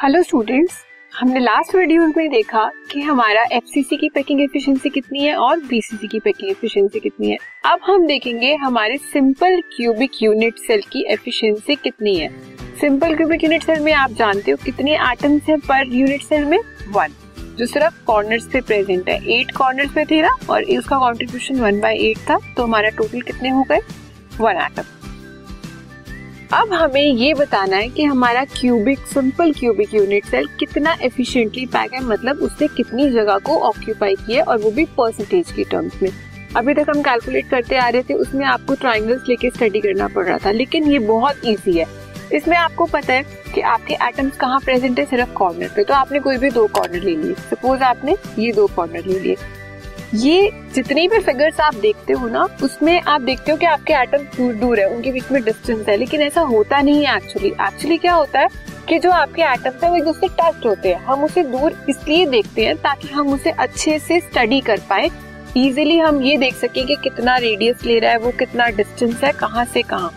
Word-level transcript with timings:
Hello 0.00 0.22
students 0.22 0.74
हमने 1.12 1.40
last 1.40 1.74
video 1.74 2.06
में 2.08 2.28
देखा 2.30 2.64
कि 2.90 3.00
हमारा 3.00 3.42
एफसीसी 3.52 3.96
की 3.96 4.08
पैकिंग 4.08 4.40
एफिशिएंसी 4.40 4.88
कितनी 4.90 5.24
है 5.24 5.34
और 5.36 5.58
बीसीसी 5.60 6.06
की 6.06 6.18
पैकिंग 6.18 6.50
एफिशिएंसी 6.50 7.00
कितनी 7.00 7.30
है। 7.30 7.36
अब 7.64 7.80
हम 7.84 8.06
देखेंगे 8.06 8.54
हमारे 8.54 8.96
सिंपल 9.12 9.60
क्यूबिक 9.76 10.22
यूनिट 10.22 10.58
सेल 10.58 10.82
की 10.92 11.04
एफिशिएंसी 11.12 11.74
कितनी 11.74 12.14
है। 12.16 12.28
सिंपल 12.80 13.16
क्यूबिक 13.16 13.44
यूनिट 13.44 13.62
सेल 13.62 13.80
में 13.80 13.92
आप 13.94 14.12
जानते 14.12 14.50
हो 14.50 14.56
कितने 14.64 14.94
एटम्स 15.10 15.48
हैं 15.48 15.58
पर 15.58 15.94
यूनिट 15.96 16.22
सेल 16.22 16.44
में? 16.44 16.58
वन 16.88 17.14
जो 17.58 17.66
सिर्फ़ 17.66 18.04
कॉर्नर्स 18.06 18.48
पे 18.52 18.60
प्रेजेंट 18.60 19.08
है। 19.08 19.18
एट 19.30 19.50
कॉर्नर्स 19.56 19.92
पे 19.94 20.04
थे 20.04 20.22
ना 20.22 20.36
और 20.50 20.62
इसका 20.62 20.98
कॉन्ट्रीब्यूशन 20.98 21.60
वन 21.60 21.80
बाई 21.80 21.98
एट 22.00 22.18
था 22.30 22.38
तो 22.56 22.62
हमारा 22.62 22.88
टोटल 22.88 23.20
कितने 23.22 23.48
हो 23.48 23.62
गए? 23.62 23.80
वन 24.40 24.62
एटम 24.62 24.82
अब 26.52 26.72
हमें 26.72 27.02
ये 27.02 27.32
बताना 27.34 27.76
है 27.76 27.88
कि 27.88 28.04
हमारा 28.04 28.44
cubic 28.44 28.98
simple 29.06 29.52
cubic 29.52 29.92
unit 29.94 30.24
cell 30.24 30.46
कितना 30.60 30.96
एफिशिएंटली 31.02 31.66
पैक 31.66 31.92
है 31.94 32.00
मतलब 32.04 32.38
उसने 32.42 32.68
कितनी 32.68 33.08
जगह 33.10 33.38
को 33.38 33.58
ऑक्यूपाई 33.58 34.14
किया 34.16 34.44
और 34.44 34.58
वो 34.58 34.70
भी 34.70 34.84
परसेंटेज 34.98 35.52
की 35.52 35.64
टर्म्स 35.64 36.02
में। 36.02 36.10
अभी 36.56 36.74
तक 36.74 36.90
हम 36.90 37.02
कैलकुलेट 37.02 37.48
करते 37.50 37.76
आ 37.76 37.88
रहे 37.88 38.02
थे, 38.02 38.14
उसमें 38.14 38.44
आपको 38.46 38.74
ट्राइंगल्स 38.74 39.28
लेके 39.28 39.50
स्टडी 39.50 39.80
करना 39.80 40.08
पड़ 40.08 40.24
रहा 40.26 40.38
था, 40.38 40.50
लेकिन 40.50 40.90
ये 40.92 40.98
बहुत 40.98 41.46
ईजी 41.46 41.78
है। 41.78 41.86
इसमें 42.32 42.56
आपको 42.56 42.86
पता 42.86 43.12
है 43.12 43.22
कि 43.54 43.60
आपके 43.60 43.94
एटम्स 44.08 44.36
कहाँ 44.36 44.60
प्रेजेंट 44.60 44.98
है, 44.98 45.04
सिर्फ़ 45.04 45.32
कॉर्नर 45.34 45.70
पे 45.76 45.84
तो 45.84 45.94
आपने 45.94 46.18
कोई 46.18 46.38
भी 46.38 46.50
दो 46.50 46.66
कॉर्नर 46.68 47.00
ले 47.00 47.16
लिए। 47.16 47.34
सपोज़ 47.50 47.82
आपने 47.84 48.16
ये 48.38 48.52
दो 48.52 48.66
कॉर्नर 48.76 49.06
ले 49.06 49.18
लिए। 49.18 49.36
ये 50.14 50.50
जितनी 50.74 51.06
भी 51.08 51.18
फिगर्स 51.18 51.60
आप 51.60 51.74
देखते 51.74 52.12
हो 52.12 52.28
ना, 52.28 52.46
उसमें 52.62 53.00
आप 53.00 53.20
देखते 53.20 53.52
हो 53.52 53.58
कि 53.58 53.66
आपके 53.66 53.92
एटम 53.92 54.24
दूर 54.36 54.54
दूर 54.54 54.80
है, 54.80 54.86
उनके 54.86 55.12
बीच 55.12 55.30
में 55.32 55.42
डिस्टेंस 55.44 55.88
है, 55.88 55.96
लेकिन 55.96 56.22
ऐसा 56.22 56.40
होता 56.40 56.80
नहीं 56.80 57.04
है 57.06 57.16
एक्चुअली 57.16 57.48
एक्चुअली 57.48 57.96
क्या 57.96 58.12
होता 58.12 58.40
है 58.40 58.48
कि 58.88 58.98
जो 58.98 59.10
आपके 59.10 59.42
एटम्स 59.42 59.84
है, 59.84 59.90
वो 59.90 59.96
एक 59.96 60.04
दूसरे 60.04 60.28
टच 60.40 60.66
होते 60.66 60.88
हैं। 60.88 61.04
हम 61.04 61.24
उसे 61.24 61.42
दूर 61.42 61.74
इसलिए 61.88 62.26
देखते 62.26 62.64
हैं 62.66 62.76
ताकि 62.76 63.08
हम 63.08 63.32
उसे 63.34 63.50
अच्छे 63.50 63.98
से 63.98 64.20
स्टडी 64.20 64.60
कर 64.60 64.80
पाए। 64.90 65.10
इजिली 65.56 65.98
हम 65.98 66.20
ये 66.22 66.36
देख 66.38 66.54
सके 66.54 66.84
कि 66.84 66.96
कितना 66.96 67.36
रेडियस 67.36 67.84
ले 67.84 67.98
रहा 67.98 68.10
है, 68.10 68.18
वो 68.18 68.30
कितना 68.30 68.66
डिस्टेंस 68.68 69.22
है, 69.24 69.32
कहाँ 69.32 69.64
से 69.64 69.82
कहाँ। 69.82 70.12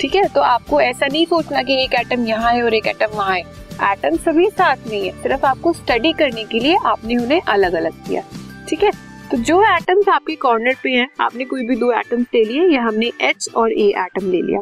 ठीक 0.00 0.14
है? 0.14 0.26
तो 0.28 0.40
आपको 0.40 0.80
ऐसा 0.80 1.06
नहीं 1.06 1.26
सोचना 1.26 1.62
कि 1.62 1.82
एक 1.84 1.94
एटम 1.94 2.26
यहाँ 2.26 2.52
है 2.52 2.62
और 2.62 2.74
एक 2.74 2.86
एटम 2.86 3.16
वहाँ 3.16 3.34
है। 3.34 3.42
एटम 3.82 4.16
सभी 4.16 4.48
साथ 4.48 4.88
में 4.88 5.00
है 5.02 5.10
सिर्फ़ 5.22 5.46
आपको 5.46 5.72
स्टडी 5.72 6.12
करने 6.12 6.44
के 6.44 6.58
लिए 6.58 6.76
आपने 6.86 7.16
उन्हें 7.16 7.40
अलग 7.40 7.72
अलग 7.72 8.06
किया। 8.08 8.22
ठीक 8.68 8.82
है? 8.84 8.90
तो 9.30 9.36
जो 9.36 9.62
एटम्स 9.64 10.08
आपके 10.08 10.34
कॉर्नर 10.34 10.76
पे 10.82 10.90
हैं, 10.90 11.08
आपने 11.20 11.44
कोई 11.44 11.66
भी 11.66 11.74
दो 11.76 11.90
एटम्स 11.92 12.26
ले 12.34 12.44
लिए, 12.44 12.68
या 12.68 12.82
हमने 12.82 13.10
एच 13.20 13.48
और 13.56 13.72
ए 13.72 13.86
एटम 13.98 14.30
ले 14.30 14.40
लिया। 14.42 14.60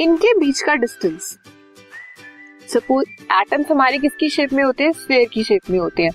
इनके 0.00 0.32
बीच 0.38 0.60
का 0.60 0.74
डिस्टेंस 0.74 1.38
सपोज़ 2.68 3.32
एटम्स 3.32 3.70
हमारे 3.70 3.98
किसकी 3.98 4.28
शेप 4.28 4.52
में 4.52 4.62
होते 4.64 4.84
हैं? 4.84 4.92
स्फेयर 4.92 5.28
की 5.34 5.44
शेप 5.44 5.70
में 5.70 5.78
होते 5.78 6.02
हैं। 6.02 6.10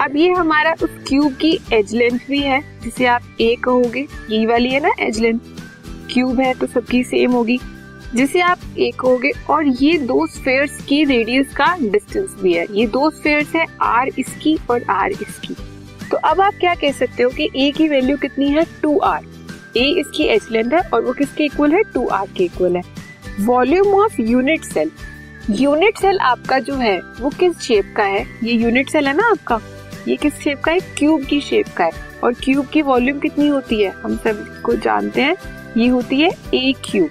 अब 0.00 0.16
ये 0.16 0.30
हमारा 0.32 0.74
उस 0.82 0.90
क्यूब 1.08 1.34
की 1.34 1.50
एज 1.72 1.94
लेंथ 1.94 2.18
भी 2.28 2.40
है, 2.40 2.60
जिसे 2.80 3.06
आप 3.06 3.36
ए 3.40 3.54
कहोगे। 3.64 4.06
ये 4.30 4.44
वाली 4.46 4.70
है 4.70 4.80
ना 4.80 4.92
एज 5.00 5.20
लेंथ 5.20 5.40
क्यूब 6.12 6.40
है 6.40 6.52
तो 6.54 6.66
सबकी 6.66 7.02
सेम 7.04 7.32
होगी। 7.32 7.58
जिसे 8.14 8.40
आप 8.40 8.58
ए 8.78 8.90
कहोगे, 9.00 9.32
और 9.50 9.66
ये 9.66 9.98
दो 9.98 10.26
स्फेयर्स 10.28 10.84
की 10.84 11.02
रेडियस 11.04 11.54
का 11.56 11.74
डिस्टेंस 11.82 12.36
भी 12.42 12.52
है। 12.52 12.66
ये 12.70 12.86
दो 12.88 13.10
स्फेयर्स 13.10 13.54
है 13.56 13.66
आर 13.82 14.08
इसकी 14.18 14.56
और 14.70 14.82
आर 14.90 15.12
इसकी। 15.12 15.54
तो 16.12 16.18
अब 16.18 16.40
आप 16.40 16.54
क्या 16.60 16.74
कह 16.74 16.92
सकते 16.92 17.22
हो 17.22 17.30
कि 17.30 17.48
ए 17.56 17.70
की 17.70 17.88
वैल्यू 17.88 18.16
कितनी 18.16 18.48
है? 18.48 18.64
टू 18.82 18.98
आर 19.00 19.24
ए 19.76 19.84
इसकी 20.00 20.24
एच 20.24 20.50
लेंथ 20.50 20.72
है 20.72 20.80
और 20.88 21.04
वो 21.04 21.12
किसके 21.12 21.44
इक्वल 21.44 21.72
है? 21.72 21.82
टू 21.94 22.06
आर 22.06 22.26
के 22.36 22.44
इक्वल 22.44 22.76
है। 22.76 22.82
Volume 23.40 23.94
of 23.94 24.20
unit 24.20 24.64
cell 24.64 24.90
unit 25.50 25.98
cell 25.98 26.18
आपका 26.18 26.58
जो 26.58 26.74
है, 26.74 26.98
वो 27.20 27.30
किस 27.30 27.58
शेप 27.58 27.94
का 27.96 28.02
है? 28.02 28.26
ये 28.44 28.52
यूनिट 28.52 28.90
सेल 28.90 29.08
है 29.08 29.14
ना 29.16 29.30
आपका? 29.30 29.60
ये 30.08 30.16
किस 30.16 30.34
शेप 30.34 30.60
का 30.60 30.72
है? 30.72 30.80
क्यूब 30.98 31.24
की 31.24 31.40
शेप 31.40 31.66
का 31.76 31.84
है। 31.84 31.90
और 32.24 32.34
क्यूब 32.34 32.66
की 32.66 32.82
वॉल्यूम 32.82 33.18
कितनी 33.18 33.48
होती 33.48 33.82
है? 33.82 33.90
हम 33.90 34.16
सबको 34.16 34.74
जानते 34.74 35.22
हैं, 35.22 35.36
ये 35.76 35.88
होती 35.88 36.20
है 36.20 36.30
ए 36.54 36.74
क्यूब 36.84 37.10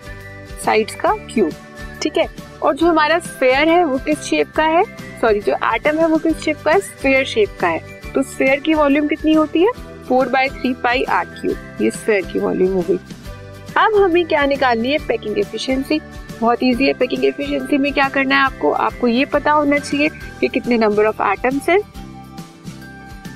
साइड्स 0.65 0.95
का 0.95 1.15
क्यूब 1.33 1.51
ठीक 2.01 2.17
है? 2.17 2.27
और 2.63 2.75
जो 2.75 2.87
हमारा 2.87 3.19
स्फेयर 3.19 3.69
है, 3.69 3.83
वो 3.83 3.97
किस 3.97 4.19
शेप 4.19 4.51
का 4.51 4.63
है? 4.63 4.83
सॉरी 5.21 5.39
जो 5.39 5.55
एटम 5.75 5.97
है, 5.97 6.07
वो 6.07 6.17
किस 6.17 6.37
शेप 6.37 6.61
का 6.65 6.71
है? 6.71 6.79
स्फेयर 6.79 7.25
शेप 7.25 7.57
का 7.59 7.67
है। 7.67 7.90
तो 8.15 8.21
स्फेयर 8.23 8.59
की 8.59 8.73
वॉल्यूम 8.73 9.07
कितनी 9.07 9.33
होती 9.33 9.61
है? 9.61 9.71
Four 10.07 10.29
by 10.29 10.47
three 10.49 10.73
pi 10.73 11.03
R 11.03 11.25
cube 11.25 11.81
ये 11.81 11.91
स्फेयर 11.91 12.25
की 12.25 12.39
वॉल्यूम 12.39 12.73
हो 12.73 12.81
गई। 12.81 12.97
अब 13.77 13.95
हमें 13.95 14.25
क्या 14.25 14.45
निकालनी 14.45 14.91
है? 14.91 14.97
पैकिंग 15.07 15.37
एफिशिएंसी 15.39 15.99
बहुत 16.41 16.63
इजी 16.63 16.85
है। 16.85 16.93
पैकिंग 16.93 17.25
एफिशिएंसी 17.25 17.77
में 17.77 17.91
क्या 17.93 18.07
करना 18.09 18.35
है 18.35 18.41
आपको? 18.41 18.71
आपको 18.71 19.07
ये 19.07 19.25
पता 19.25 19.51
होना 19.51 19.77
चाहिए 19.77 20.09
कि 20.39 20.47
कितने 20.47 20.77
नंबर 20.77 21.05
ऑफ़ 21.05 21.21
एटम्स 21.23 21.69
हैं 21.69 21.79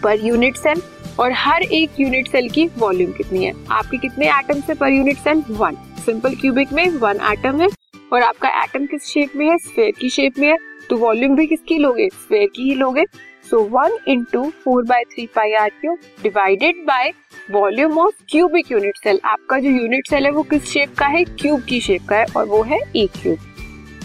पर 0.03 0.25
यूनिट 0.25 0.55
सेल 0.55 0.81
और 1.19 1.31
हर 1.31 1.61
एक 1.63 1.99
यूनिट 1.99 2.27
सेल 2.27 2.49
की 2.49 2.67
वॉल्यूम 2.77 3.11
कितनी 3.11 3.43
है। 3.45 3.53
आपके 3.71 3.97
कितने 3.97 4.29
एटम्स 4.29 4.69
है 4.69 4.75
पर 4.75 4.89
unit 4.89 5.17
cell 5.17 5.43
one 5.49 5.77
simple 6.05 6.35
cubic 6.35 6.73
में 6.73 6.87
वन 6.91 7.19
एटम 7.31 7.61
है 7.61 7.67
और 8.13 8.21
आपका 8.21 8.49
एटम 8.63 8.85
किस 8.85 9.05
शेप 9.05 9.35
में 9.35 9.49
है? 9.49 9.57
स्फेयर 9.57 9.91
की 9.91 10.09
शेप 10.09 10.39
में 10.39 10.47
है। 10.47 10.57
तो 10.89 10.97
वॉल्यूम 10.97 11.35
भी 11.35 11.45
किसकी 11.47 11.77
लोगे? 11.77 12.07
स्फेयर 12.09 12.47
की 12.55 12.63
ही 12.63 12.75
लोगे। 12.75 13.03
So 13.49 13.59
one 13.71 13.97
into 14.07 14.43
four 14.63 14.83
by 14.85 15.03
three 15.03 15.25
pi 15.35 15.53
R 15.53 15.69
cube 15.81 15.99
divided 16.23 16.83
by 16.85 17.11
volume 17.51 17.97
of 17.99 18.23
cubic 18.29 18.71
unit 18.71 18.97
cell 18.97 19.19
आपका 19.25 19.59
जो 19.59 19.69
यूनिट 19.69 20.09
सेल 20.09 20.25
है, 20.25 20.31
वो 20.31 20.43
किस 20.43 20.63
शेप 20.69 20.95
का 20.97 21.07
है? 21.07 21.23
क्यूब 21.23 21.61
की 21.61 21.79
शेप 21.81 22.07
का 22.09 22.15
है 22.15 22.25
और 22.37 22.45
वो 22.45 22.61
है 22.63 22.79
ए 22.95 23.05
क्यूब 23.15 23.37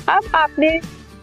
अब 0.09 0.31
आपने 0.35 0.71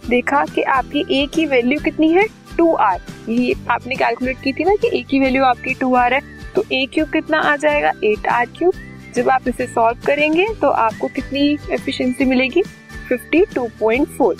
देखा 0.09 0.43
कि 0.45 0.61
आपकी 0.61 1.05
ए 1.11 1.25
की 1.33 1.45
वैल्यू 1.45 1.79
कितनी 1.83 2.11
है? 2.13 2.25
टू 2.57 2.73
आर 2.73 3.01
ये 3.29 3.53
आपने 3.69 3.95
कैलकुलेट 3.95 4.41
की 4.43 4.53
थी 4.53 4.63
ना 4.63 4.75
कि 4.81 4.97
ए 4.99 5.01
की 5.09 5.19
वैल्यू 5.19 5.43
आपकी 5.43 5.73
टू 5.79 5.93
आर 5.95 6.13
है 6.13 6.21
तो 6.55 6.63
ए 6.71 6.85
क्यूब 6.93 7.11
कितना 7.11 7.39
आ 7.41 7.55
जाएगा? 7.55 7.91
एट 8.03 8.27
आर 8.27 8.45
क्यूब 8.57 8.73
जब 9.15 9.29
आप 9.29 9.47
इसे 9.47 9.67
सॉल्व 9.67 10.05
करेंगे 10.05 10.47
तो 10.61 10.69
आपको 10.85 11.07
कितनी 11.07 11.47
एफिशिएंसी 11.71 12.25
मिलेगी? 12.25 12.63
फिफ्टी 13.09 13.45
टू 13.55 13.67
पॉइंट 13.79 14.07
फोर 14.07 14.37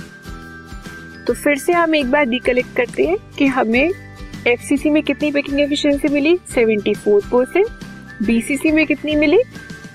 तो 1.28 1.34
फिर 1.34 1.58
से 1.58 1.74
हम 1.74 1.96
एक 1.96 2.12
बार 2.12 2.28
रिकलेक्ट 2.28 2.76
करते 2.76 3.06
हैं 3.06 3.18
कि 3.38 3.46
हमें 3.46 3.92
एफसीसी 4.48 4.90
में 4.90 5.02
कितनी 5.04 5.32
पैकिंग 5.32 5.60
एफिशिएंसी 5.60 6.08
मिली? 6.08 6.38
74 6.58 7.22
परसेंट 7.32 7.68
बीसीसी 8.24 8.72
में 8.72 8.86
कितनी 8.88 9.16
मिली? 9.16 9.42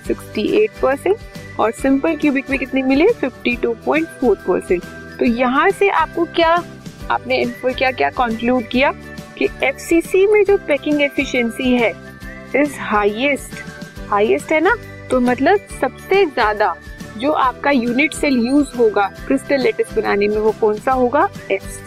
68 0.07 0.81
परसेंट 0.81 1.17
और 1.59 1.71
सिंपल 1.71 2.15
क्यूबिक 2.15 2.49
में 2.49 2.59
कितनी 2.59 2.81
मिली? 2.81 3.07
52.4 3.23 4.35
परसेंट 4.47 4.83
तो 5.19 5.25
यहाँ 5.25 5.69
से 5.69 5.89
आपको 5.89 6.25
क्या, 6.25 6.63
आपने 7.11 7.41
इनको 7.41 7.73
क्या 7.73 7.91
क्या 7.91 8.09
कंक्लूड 8.09 8.67
किया? 8.67 8.91
कि 9.37 9.49
एफ़ 9.63 10.31
में 10.33 10.43
जो 10.43 10.57
पैकिंग 10.57 11.01
एफिशिएंसी 11.01 11.71
है 11.71 11.93
इज़ 12.55 12.79
हाईएस्ट 12.79 13.63
हाईएस्ट 14.09 14.51
है 14.51 14.59
ना? 14.61 14.75
तो 15.11 15.19
मतलब 15.19 15.59
सबसे 15.81 16.25
ज़्यादा। 16.25 16.75
जो 17.17 17.31
आपका 17.31 17.71
यूनिट 17.71 18.13
सेल 18.13 18.37
यूज़ 18.47 18.75
होगा 18.77 19.07
क्रिस्टल 19.27 19.61
लेटिस 19.61 19.93
बनाने 19.93 20.27
में 20.27 20.37
वो 20.37 20.51
कौन 20.51 20.77
सा 20.77 20.91
होगा? 20.91 21.27
एस 21.51 21.79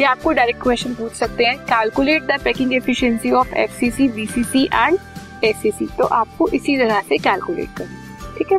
ये 0.00 0.04
आपको 0.06 0.32
डायरेक्ट 0.32 0.62
क्वेश्चन 0.62 0.94
पूछ 0.94 1.12
सकते 1.12 1.44
हैं। 1.44 1.58
Calculate 1.58 2.22
the 2.22 2.40
packing 2.44 2.72
efficiency 2.74 3.30
of 3.32 3.54
FCC 3.54 3.90
C 3.90 4.08
C 4.08 4.08
B 4.08 4.26
C 4.26 4.44
C 4.44 4.64
and 4.64 4.98
SCC 5.44 5.86
तो 5.98 6.04
आपको 6.04 6.48
इसी 6.48 6.76
तरह 6.78 7.00
से 7.00 7.18
कैलकुलेट 7.18 7.76
करना 7.78 8.34
ठीक 8.38 8.52
है? 8.52 8.58